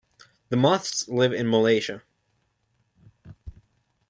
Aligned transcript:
The 0.49 0.55
moths 0.57 1.07
live 1.07 1.31
in 1.31 1.45
Malesia. 1.47 2.01